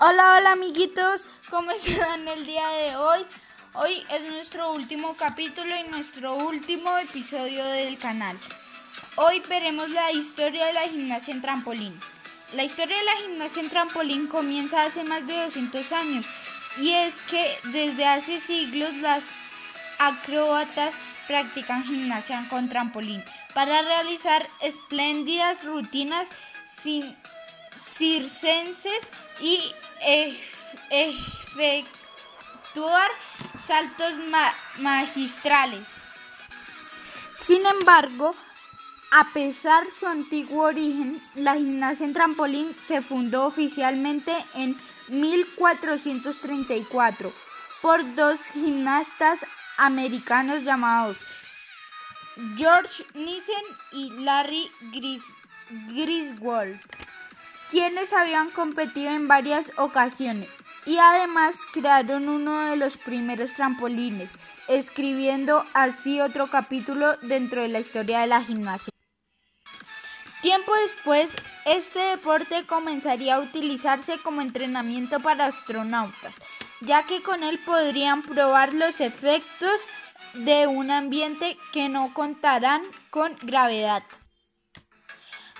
Hola, 0.00 0.36
hola 0.36 0.52
amiguitos, 0.52 1.22
¿cómo 1.50 1.72
están 1.72 2.28
el 2.28 2.46
día 2.46 2.68
de 2.68 2.94
hoy? 2.94 3.26
Hoy 3.74 4.06
es 4.08 4.30
nuestro 4.30 4.72
último 4.72 5.16
capítulo 5.16 5.74
y 5.76 5.90
nuestro 5.90 6.36
último 6.36 6.96
episodio 6.98 7.64
del 7.64 7.98
canal. 7.98 8.38
Hoy 9.16 9.42
veremos 9.48 9.90
la 9.90 10.12
historia 10.12 10.66
de 10.66 10.72
la 10.72 10.82
gimnasia 10.82 11.34
en 11.34 11.42
trampolín. 11.42 12.00
La 12.52 12.62
historia 12.62 12.96
de 12.96 13.04
la 13.04 13.16
gimnasia 13.16 13.60
en 13.60 13.70
trampolín 13.70 14.28
comienza 14.28 14.84
hace 14.84 15.02
más 15.02 15.26
de 15.26 15.36
200 15.36 15.90
años 15.90 16.24
y 16.76 16.90
es 16.90 17.20
que 17.22 17.58
desde 17.64 18.06
hace 18.06 18.38
siglos 18.38 18.94
las 18.98 19.24
acróbatas 19.98 20.94
practican 21.26 21.82
gimnasia 21.82 22.46
con 22.48 22.68
trampolín 22.68 23.24
para 23.52 23.82
realizar 23.82 24.48
espléndidas 24.60 25.64
rutinas 25.64 26.28
sin 26.82 27.16
circenses 27.96 29.10
y 29.40 29.72
efectuar 30.90 31.88
saltos 33.66 34.12
magistrales. 34.78 35.88
Sin 37.34 37.66
embargo, 37.66 38.34
a 39.10 39.32
pesar 39.32 39.84
de 39.84 39.90
su 39.98 40.06
antiguo 40.06 40.64
origen, 40.64 41.22
la 41.34 41.54
gimnasia 41.54 42.04
en 42.04 42.12
trampolín 42.12 42.76
se 42.86 43.00
fundó 43.00 43.46
oficialmente 43.46 44.34
en 44.54 44.76
1434 45.08 47.32
por 47.80 48.14
dos 48.14 48.38
gimnastas 48.52 49.40
americanos 49.78 50.62
llamados 50.64 51.16
George 52.56 53.04
Nissen 53.14 53.64
y 53.92 54.10
Larry 54.10 54.70
Griswold 55.88 56.78
quienes 57.70 58.12
habían 58.12 58.50
competido 58.50 59.10
en 59.10 59.28
varias 59.28 59.72
ocasiones 59.76 60.48
y 60.86 60.96
además 60.96 61.56
crearon 61.72 62.28
uno 62.28 62.70
de 62.70 62.76
los 62.76 62.96
primeros 62.96 63.52
trampolines, 63.52 64.30
escribiendo 64.68 65.64
así 65.74 66.20
otro 66.20 66.46
capítulo 66.46 67.16
dentro 67.18 67.62
de 67.62 67.68
la 67.68 67.80
historia 67.80 68.20
de 68.20 68.26
la 68.28 68.42
gimnasia. 68.42 68.92
Tiempo 70.40 70.72
después, 70.74 71.30
este 71.66 71.98
deporte 71.98 72.64
comenzaría 72.64 73.34
a 73.34 73.40
utilizarse 73.40 74.18
como 74.18 74.40
entrenamiento 74.40 75.20
para 75.20 75.46
astronautas, 75.46 76.36
ya 76.80 77.02
que 77.02 77.22
con 77.22 77.42
él 77.42 77.58
podrían 77.66 78.22
probar 78.22 78.72
los 78.72 79.00
efectos 79.00 79.80
de 80.34 80.66
un 80.66 80.90
ambiente 80.90 81.58
que 81.72 81.88
no 81.88 82.14
contarán 82.14 82.82
con 83.10 83.36
gravedad. 83.42 84.04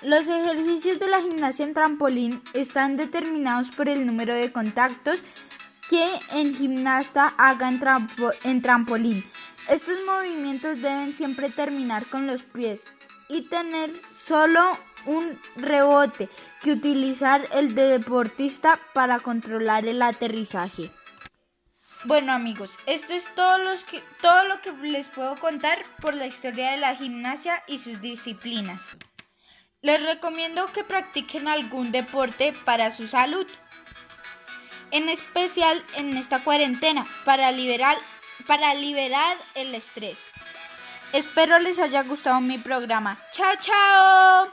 Los 0.01 0.29
ejercicios 0.29 0.97
de 0.97 1.09
la 1.09 1.21
gimnasia 1.21 1.65
en 1.65 1.73
trampolín 1.73 2.41
están 2.53 2.95
determinados 2.95 3.69
por 3.71 3.89
el 3.89 4.05
número 4.05 4.33
de 4.33 4.53
contactos 4.53 5.21
que 5.89 6.19
el 6.31 6.55
gimnasta 6.55 7.33
haga 7.37 7.67
en, 8.43 8.61
trampolín. 8.61 9.29
Estos 9.67 9.97
movimientos 10.05 10.81
deben 10.81 11.13
siempre 11.15 11.49
terminar 11.49 12.05
con 12.05 12.27
los 12.27 12.43
pies 12.43 12.85
y 13.27 13.41
tener 13.49 13.91
solo 14.25 14.77
un 15.05 15.37
rebote 15.57 16.29
que 16.61 16.71
utilizar 16.71 17.49
el 17.51 17.75
deportista 17.75 18.79
para 18.93 19.19
controlar 19.19 19.85
el 19.85 20.01
aterrizaje. 20.01 20.91
Bueno 22.05 22.31
amigos, 22.31 22.77
esto 22.85 23.11
es 23.11 23.25
todo, 23.35 23.57
lo 23.57 24.61
que 24.61 24.71
les 24.87 25.09
puedo 25.09 25.35
contar 25.35 25.79
por 25.99 26.13
la 26.13 26.27
historia 26.27 26.71
de 26.71 26.77
la 26.77 26.95
gimnasia 26.95 27.63
y 27.67 27.79
sus 27.79 27.99
disciplinas. 27.99 28.97
Les 29.81 30.01
recomiendo 30.01 30.73
que 30.73 30.83
practiquen 30.83 31.47
algún 31.47 31.93
deporte 31.93 32.53
para 32.65 32.91
su 32.91 33.07
salud, 33.07 33.47
en 34.91 35.07
especial 35.07 35.85
en 35.95 36.17
esta 36.17 36.43
cuarentena, 36.43 37.05
para 37.23 37.53
liberar, 37.53 37.97
el 39.55 39.73
estrés. 39.73 40.19
Espero 41.13 41.59
les 41.59 41.79
haya 41.79 42.03
gustado 42.03 42.41
mi 42.41 42.57
programa. 42.57 43.17
¡Chao, 43.31 43.55
chao! 43.61 44.51